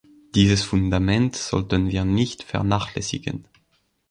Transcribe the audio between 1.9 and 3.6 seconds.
wir nicht vernachlässigen.